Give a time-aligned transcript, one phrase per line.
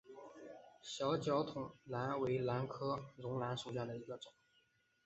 [0.81, 4.33] 小脚筒兰为兰科绒兰属下的一个种。